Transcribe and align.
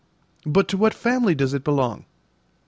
"But 0.47 0.67
to 0.69 0.77
what 0.77 0.95
family 0.95 1.35
does 1.35 1.53
it 1.53 1.63
belong?" 1.63 2.05